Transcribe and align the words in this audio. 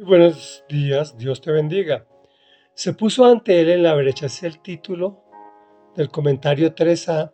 Buenos 0.00 0.64
días, 0.68 1.18
Dios 1.18 1.40
te 1.40 1.50
bendiga. 1.50 2.06
Se 2.72 2.92
puso 2.92 3.24
ante 3.24 3.60
él 3.60 3.68
en 3.68 3.82
la 3.82 3.96
brecha, 3.96 4.26
es 4.26 4.44
el 4.44 4.60
título 4.60 5.24
del 5.96 6.08
comentario 6.08 6.72
3a 6.72 7.32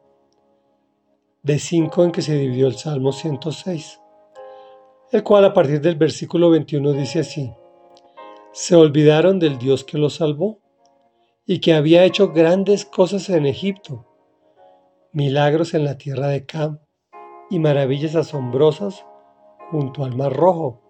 de 1.42 1.58
5 1.58 2.04
en 2.04 2.10
que 2.10 2.22
se 2.22 2.38
dividió 2.38 2.66
el 2.66 2.76
Salmo 2.76 3.12
106, 3.12 4.00
el 5.12 5.22
cual 5.22 5.44
a 5.44 5.52
partir 5.52 5.82
del 5.82 5.96
versículo 5.96 6.48
21 6.48 6.92
dice 6.94 7.20
así, 7.20 7.52
se 8.52 8.74
olvidaron 8.74 9.38
del 9.38 9.58
Dios 9.58 9.84
que 9.84 9.98
los 9.98 10.14
salvó 10.14 10.58
y 11.44 11.60
que 11.60 11.74
había 11.74 12.04
hecho 12.04 12.32
grandes 12.32 12.86
cosas 12.86 13.28
en 13.28 13.44
Egipto, 13.44 14.06
milagros 15.12 15.74
en 15.74 15.84
la 15.84 15.98
tierra 15.98 16.28
de 16.28 16.46
Cam 16.46 16.78
y 17.50 17.58
maravillas 17.58 18.16
asombrosas 18.16 19.04
junto 19.70 20.02
al 20.02 20.16
Mar 20.16 20.32
Rojo 20.32 20.83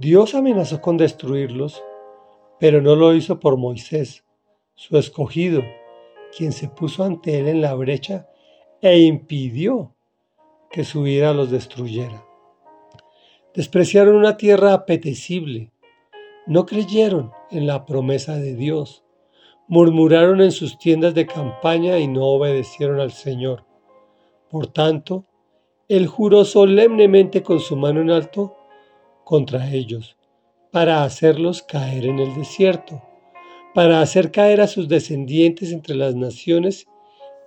Dios 0.00 0.36
amenazó 0.36 0.80
con 0.80 0.96
destruirlos, 0.96 1.82
pero 2.60 2.80
no 2.80 2.94
lo 2.94 3.16
hizo 3.16 3.40
por 3.40 3.56
Moisés, 3.56 4.24
su 4.76 4.96
escogido, 4.96 5.60
quien 6.36 6.52
se 6.52 6.68
puso 6.68 7.02
ante 7.02 7.40
él 7.40 7.48
en 7.48 7.60
la 7.60 7.74
brecha 7.74 8.28
e 8.80 9.00
impidió 9.00 9.96
que 10.70 10.84
su 10.84 11.04
ira 11.08 11.34
los 11.34 11.50
destruyera. 11.50 12.24
Despreciaron 13.54 14.14
una 14.14 14.36
tierra 14.36 14.72
apetecible, 14.72 15.72
no 16.46 16.64
creyeron 16.64 17.32
en 17.50 17.66
la 17.66 17.84
promesa 17.84 18.36
de 18.36 18.54
Dios, 18.54 19.02
murmuraron 19.66 20.40
en 20.40 20.52
sus 20.52 20.78
tiendas 20.78 21.12
de 21.12 21.26
campaña 21.26 21.98
y 21.98 22.06
no 22.06 22.24
obedecieron 22.24 23.00
al 23.00 23.10
Señor. 23.10 23.64
Por 24.48 24.68
tanto, 24.68 25.24
él 25.88 26.06
juró 26.06 26.44
solemnemente 26.44 27.42
con 27.42 27.58
su 27.58 27.76
mano 27.76 28.00
en 28.00 28.12
alto 28.12 28.57
contra 29.28 29.70
ellos, 29.74 30.16
para 30.72 31.04
hacerlos 31.04 31.60
caer 31.60 32.06
en 32.06 32.18
el 32.18 32.34
desierto, 32.34 33.02
para 33.74 34.00
hacer 34.00 34.30
caer 34.30 34.62
a 34.62 34.66
sus 34.66 34.88
descendientes 34.88 35.70
entre 35.70 35.96
las 35.96 36.14
naciones 36.14 36.86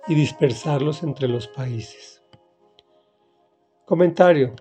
y 0.06 0.14
dispersarlos 0.14 1.02
entre 1.02 1.26
los 1.26 1.48
países. 1.48 2.22
Comentario. 3.84 4.54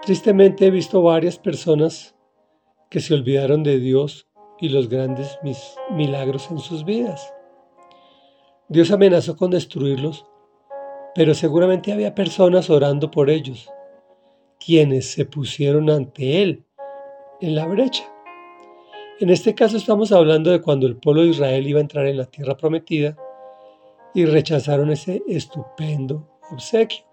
Tristemente 0.00 0.64
he 0.64 0.70
visto 0.70 1.02
varias 1.02 1.36
personas 1.38 2.14
que 2.88 3.00
se 3.00 3.12
olvidaron 3.12 3.62
de 3.62 3.78
Dios 3.78 4.28
y 4.60 4.70
los 4.70 4.88
grandes 4.88 5.38
milagros 5.90 6.50
en 6.50 6.58
sus 6.58 6.86
vidas. 6.86 7.34
Dios 8.70 8.90
amenazó 8.92 9.36
con 9.36 9.50
destruirlos, 9.50 10.24
pero 11.14 11.34
seguramente 11.34 11.92
había 11.92 12.14
personas 12.14 12.70
orando 12.70 13.10
por 13.10 13.28
ellos 13.28 13.70
quienes 14.64 15.10
se 15.10 15.24
pusieron 15.24 15.90
ante 15.90 16.42
él 16.42 16.64
en 17.40 17.54
la 17.54 17.66
brecha. 17.66 18.04
En 19.18 19.30
este 19.30 19.54
caso 19.54 19.76
estamos 19.76 20.12
hablando 20.12 20.50
de 20.50 20.60
cuando 20.60 20.86
el 20.86 20.96
pueblo 20.96 21.22
de 21.22 21.28
Israel 21.28 21.66
iba 21.66 21.78
a 21.78 21.82
entrar 21.82 22.06
en 22.06 22.18
la 22.18 22.26
tierra 22.26 22.56
prometida 22.56 23.16
y 24.14 24.24
rechazaron 24.26 24.90
ese 24.90 25.22
estupendo 25.26 26.38
obsequio. 26.50 27.04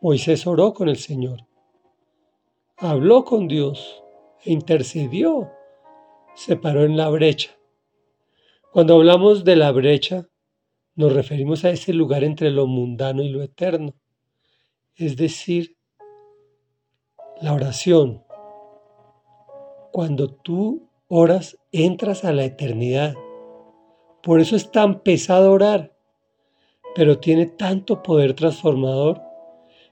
Moisés 0.00 0.46
oró 0.46 0.72
con 0.72 0.88
el 0.88 0.96
Señor, 0.96 1.46
habló 2.78 3.24
con 3.24 3.46
Dios 3.46 4.02
e 4.44 4.52
intercedió, 4.52 5.50
se 6.34 6.56
paró 6.56 6.84
en 6.84 6.96
la 6.96 7.10
brecha. 7.10 7.50
Cuando 8.72 8.94
hablamos 8.94 9.44
de 9.44 9.56
la 9.56 9.72
brecha, 9.72 10.28
nos 10.94 11.12
referimos 11.12 11.64
a 11.64 11.70
ese 11.70 11.92
lugar 11.92 12.24
entre 12.24 12.50
lo 12.50 12.66
mundano 12.66 13.22
y 13.22 13.28
lo 13.28 13.42
eterno, 13.42 13.94
es 14.94 15.16
decir, 15.16 15.76
la 17.40 17.54
oración. 17.54 18.22
Cuando 19.92 20.28
tú 20.28 20.88
oras, 21.08 21.58
entras 21.72 22.24
a 22.24 22.32
la 22.32 22.44
eternidad. 22.44 23.14
Por 24.22 24.40
eso 24.40 24.54
es 24.56 24.70
tan 24.70 25.00
pesado 25.00 25.50
orar, 25.50 25.92
pero 26.94 27.18
tiene 27.18 27.46
tanto 27.46 28.02
poder 28.02 28.34
transformador 28.34 29.20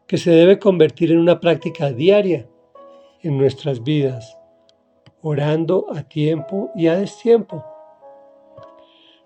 que 0.07 0.19
se 0.19 0.31
debe 0.31 0.59
convertir 0.59 1.11
en 1.11 1.19
una 1.19 1.41
práctica 1.41 1.91
diaria 1.91 2.49
en 3.23 3.37
nuestras 3.37 3.83
vidas, 3.83 4.39
orando 5.23 5.87
a 5.93 6.03
tiempo 6.03 6.71
y 6.75 6.87
a 6.87 6.97
destiempo. 6.97 7.65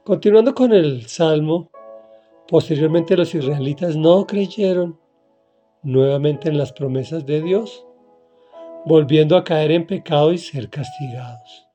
Continuando 0.05 0.55
con 0.55 0.73
el 0.73 1.09
Salmo, 1.09 1.71
posteriormente 2.49 3.17
los 3.17 3.35
israelitas 3.35 3.97
no 3.97 4.27
creyeron 4.27 4.99
nuevamente 5.83 6.49
en 6.49 6.57
las 6.57 6.73
promesas 6.73 7.27
de 7.27 7.43
Dios 7.43 7.87
volviendo 8.85 9.37
a 9.37 9.45
caer 9.45 9.71
en 9.71 9.87
pecado 9.87 10.33
y 10.33 10.39
ser 10.39 10.69
castigados. 10.69 11.67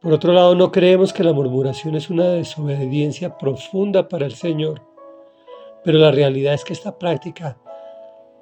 Por 0.00 0.12
otro 0.12 0.32
lado, 0.32 0.54
no 0.54 0.70
creemos 0.70 1.12
que 1.12 1.24
la 1.24 1.32
murmuración 1.32 1.96
es 1.96 2.08
una 2.08 2.28
desobediencia 2.28 3.36
profunda 3.36 4.08
para 4.08 4.26
el 4.26 4.34
Señor, 4.34 4.82
pero 5.82 5.98
la 5.98 6.10
realidad 6.10 6.54
es 6.54 6.64
que 6.64 6.72
esta 6.72 6.98
práctica, 6.98 7.58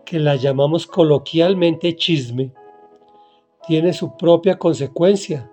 que 0.04 0.19
la 0.19 0.36
llamamos 0.36 0.86
coloquialmente 0.86 1.97
chisme, 1.97 2.53
tiene 3.66 3.92
su 3.92 4.16
propia 4.16 4.59
consecuencia, 4.59 5.50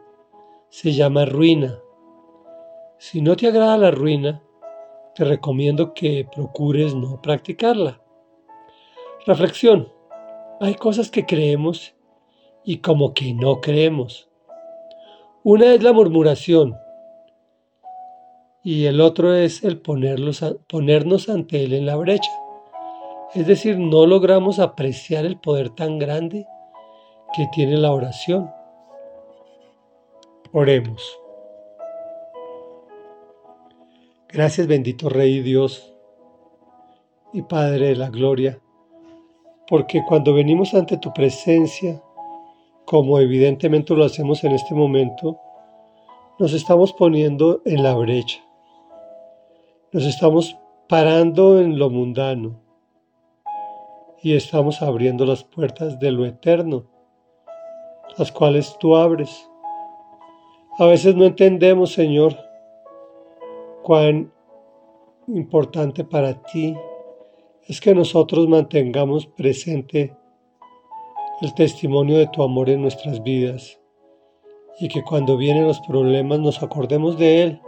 se 0.69 0.91
llama 0.91 1.25
ruina. 1.25 1.79
Si 2.97 3.21
no 3.21 3.35
te 3.35 3.47
agrada 3.47 3.77
la 3.77 3.91
ruina, 3.91 4.43
te 5.15 5.23
recomiendo 5.23 5.93
que 5.93 6.27
procures 6.33 6.93
no 6.95 7.21
practicarla. 7.21 8.01
Reflexión. 9.25 9.91
Hay 10.59 10.75
cosas 10.75 11.09
que 11.09 11.25
creemos 11.25 11.95
y 12.63 12.77
como 12.77 13.13
que 13.13 13.33
no 13.33 13.59
creemos. 13.59 14.29
Una 15.43 15.73
es 15.73 15.83
la 15.83 15.93
murmuración 15.93 16.75
y 18.63 18.85
el 18.85 19.01
otro 19.01 19.33
es 19.33 19.63
el 19.63 19.81
ponernos 19.81 21.29
ante 21.29 21.63
Él 21.63 21.73
en 21.73 21.85
la 21.85 21.97
brecha. 21.97 22.31
Es 23.33 23.47
decir, 23.47 23.77
no 23.77 24.05
logramos 24.05 24.59
apreciar 24.59 25.25
el 25.25 25.37
poder 25.37 25.69
tan 25.71 25.99
grande 25.99 26.47
que 27.35 27.47
tiene 27.51 27.77
la 27.77 27.91
oración. 27.91 28.49
Oremos. 30.53 31.19
Gracias 34.29 34.67
bendito 34.67 35.09
Rey 35.09 35.41
Dios 35.41 35.93
y 37.33 37.41
Padre 37.41 37.87
de 37.87 37.95
la 37.95 38.09
Gloria 38.09 38.62
porque 39.67 40.03
cuando 40.07 40.33
venimos 40.33 40.73
ante 40.73 40.97
tu 40.97 41.13
presencia, 41.13 42.01
como 42.85 43.19
evidentemente 43.19 43.95
lo 43.95 44.03
hacemos 44.03 44.43
en 44.43 44.51
este 44.53 44.73
momento, 44.73 45.39
nos 46.39 46.53
estamos 46.53 46.93
poniendo 46.93 47.61
en 47.65 47.83
la 47.83 47.93
brecha, 47.93 48.41
nos 49.91 50.05
estamos 50.05 50.57
parando 50.89 51.59
en 51.59 51.79
lo 51.79 51.89
mundano 51.89 52.59
y 54.21 54.35
estamos 54.35 54.81
abriendo 54.81 55.25
las 55.25 55.43
puertas 55.43 55.99
de 55.99 56.11
lo 56.11 56.25
eterno, 56.25 56.85
las 58.17 58.31
cuales 58.31 58.77
tú 58.79 58.95
abres. 58.95 59.49
A 60.79 60.85
veces 60.85 61.15
no 61.15 61.25
entendemos, 61.25 61.93
Señor, 61.93 62.37
cuán 63.83 64.31
importante 65.27 66.03
para 66.03 66.41
ti 66.43 66.75
es 67.67 67.79
que 67.79 67.95
nosotros 67.95 68.47
mantengamos 68.47 69.25
presente 69.25 70.15
el 71.41 71.53
testimonio 71.53 72.17
de 72.17 72.27
tu 72.27 72.43
amor 72.43 72.69
en 72.69 72.81
nuestras 72.81 73.23
vidas 73.23 73.79
y 74.79 74.87
que 74.87 75.03
cuando 75.03 75.37
vienen 75.37 75.67
los 75.67 75.79
problemas 75.81 76.39
nos 76.39 76.61
acordemos 76.61 77.17
de 77.17 77.43
Él, 77.43 77.61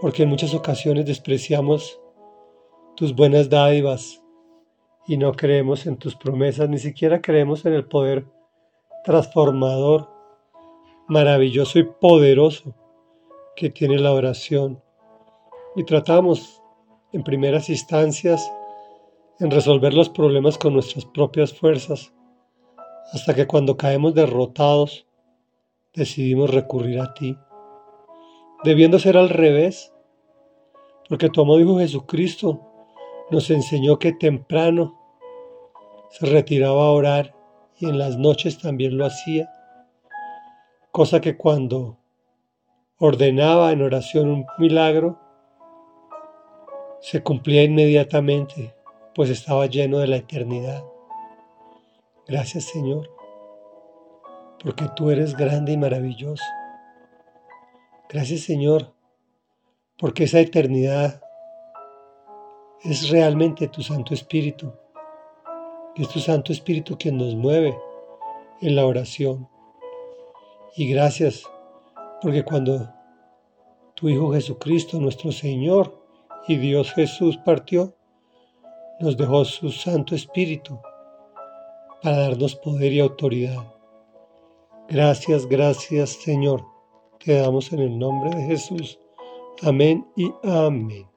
porque 0.00 0.22
en 0.22 0.30
muchas 0.30 0.54
ocasiones 0.54 1.06
despreciamos 1.06 2.00
tus 2.96 3.14
buenas 3.14 3.50
dádivas 3.50 4.22
y 5.06 5.16
no 5.16 5.32
creemos 5.32 5.86
en 5.86 5.96
tus 5.96 6.14
promesas, 6.14 6.68
ni 6.68 6.78
siquiera 6.78 7.20
creemos 7.20 7.64
en 7.66 7.74
el 7.74 7.86
poder 7.86 8.24
transformador, 9.04 10.08
maravilloso 11.08 11.78
y 11.78 11.84
poderoso 11.84 12.74
que 13.56 13.68
tiene 13.68 13.98
la 13.98 14.12
oración. 14.12 14.80
Y 15.74 15.84
tratamos 15.84 16.61
en 17.12 17.22
primeras 17.22 17.68
instancias 17.68 18.50
en 19.38 19.50
resolver 19.50 19.92
los 19.92 20.08
problemas 20.08 20.58
con 20.58 20.72
nuestras 20.74 21.04
propias 21.04 21.52
fuerzas, 21.52 22.12
hasta 23.12 23.34
que 23.34 23.46
cuando 23.46 23.76
caemos 23.76 24.14
derrotados 24.14 25.06
decidimos 25.94 26.50
recurrir 26.50 27.00
a 27.00 27.12
ti, 27.14 27.36
debiendo 28.64 28.98
ser 28.98 29.16
al 29.16 29.28
revés, 29.28 29.92
porque 31.08 31.28
tu 31.28 31.42
amado 31.42 31.60
Hijo 31.60 31.78
Jesucristo 31.78 32.60
nos 33.30 33.50
enseñó 33.50 33.98
que 33.98 34.12
temprano 34.12 34.98
se 36.10 36.26
retiraba 36.26 36.84
a 36.84 36.90
orar 36.90 37.34
y 37.78 37.86
en 37.86 37.98
las 37.98 38.16
noches 38.16 38.58
también 38.58 38.96
lo 38.96 39.06
hacía, 39.06 39.50
cosa 40.92 41.20
que 41.20 41.36
cuando 41.36 41.98
ordenaba 42.98 43.72
en 43.72 43.82
oración 43.82 44.28
un 44.28 44.46
milagro, 44.58 45.18
se 47.02 47.20
cumplía 47.20 47.64
inmediatamente, 47.64 48.72
pues 49.12 49.28
estaba 49.28 49.66
lleno 49.66 49.98
de 49.98 50.06
la 50.06 50.16
eternidad. 50.18 50.84
Gracias 52.28 52.66
Señor, 52.66 53.10
porque 54.62 54.86
tú 54.94 55.10
eres 55.10 55.36
grande 55.36 55.72
y 55.72 55.76
maravilloso. 55.76 56.44
Gracias 58.08 58.42
Señor, 58.42 58.94
porque 59.98 60.24
esa 60.24 60.38
eternidad 60.38 61.20
es 62.84 63.10
realmente 63.10 63.66
tu 63.66 63.82
Santo 63.82 64.14
Espíritu. 64.14 64.72
Es 65.96 66.08
tu 66.08 66.20
Santo 66.20 66.52
Espíritu 66.52 66.96
quien 66.96 67.18
nos 67.18 67.34
mueve 67.34 67.76
en 68.60 68.76
la 68.76 68.86
oración. 68.86 69.48
Y 70.76 70.88
gracias, 70.88 71.42
porque 72.22 72.44
cuando 72.44 72.94
tu 73.94 74.08
Hijo 74.08 74.32
Jesucristo, 74.32 75.00
nuestro 75.00 75.32
Señor 75.32 76.01
y 76.48 76.56
Dios 76.56 76.92
Jesús 76.92 77.38
partió, 77.44 77.94
nos 79.00 79.16
dejó 79.16 79.44
su 79.44 79.70
Santo 79.70 80.14
Espíritu 80.14 80.78
para 82.02 82.18
darnos 82.18 82.56
poder 82.56 82.92
y 82.92 83.00
autoridad. 83.00 83.64
Gracias, 84.88 85.46
gracias 85.46 86.10
Señor. 86.10 86.64
Te 87.24 87.34
damos 87.34 87.72
en 87.72 87.80
el 87.80 87.98
nombre 87.98 88.30
de 88.30 88.44
Jesús. 88.46 88.98
Amén 89.62 90.06
y 90.16 90.32
amén. 90.42 91.11